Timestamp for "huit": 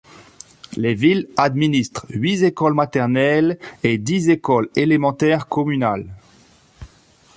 2.09-2.43